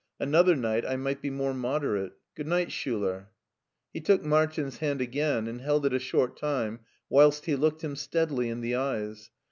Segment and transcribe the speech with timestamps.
[0.19, 2.13] Another night I might be more moderate.
[2.33, 3.27] Good night, Schiiler."
[3.93, 7.95] He took Martin's hand again and held it a short time whilst he looked him
[7.95, 9.29] steadily in the eyes.